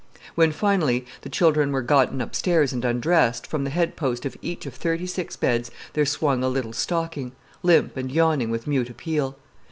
[0.33, 4.73] When, finally, the children were gotten upstairs and undressed, from the headpost of each of
[4.73, 9.37] thirty six beds there swung a little stocking, limp and yawning with mute appeal.